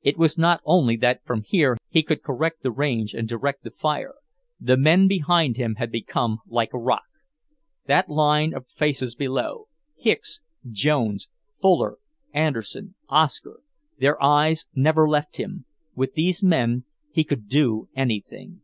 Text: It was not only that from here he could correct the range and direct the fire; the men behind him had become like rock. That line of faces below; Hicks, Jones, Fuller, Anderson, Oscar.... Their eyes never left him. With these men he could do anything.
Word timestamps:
It 0.00 0.16
was 0.16 0.38
not 0.38 0.62
only 0.64 0.96
that 0.96 1.22
from 1.26 1.42
here 1.42 1.76
he 1.90 2.02
could 2.02 2.22
correct 2.22 2.62
the 2.62 2.70
range 2.70 3.12
and 3.12 3.28
direct 3.28 3.64
the 3.64 3.70
fire; 3.70 4.14
the 4.58 4.78
men 4.78 5.08
behind 5.08 5.58
him 5.58 5.74
had 5.74 5.92
become 5.92 6.38
like 6.46 6.70
rock. 6.72 7.02
That 7.84 8.08
line 8.08 8.54
of 8.54 8.66
faces 8.66 9.14
below; 9.14 9.68
Hicks, 9.94 10.40
Jones, 10.70 11.28
Fuller, 11.60 11.98
Anderson, 12.32 12.94
Oscar.... 13.10 13.60
Their 13.98 14.18
eyes 14.22 14.64
never 14.74 15.06
left 15.06 15.36
him. 15.36 15.66
With 15.94 16.14
these 16.14 16.42
men 16.42 16.84
he 17.12 17.22
could 17.22 17.46
do 17.46 17.90
anything. 17.94 18.62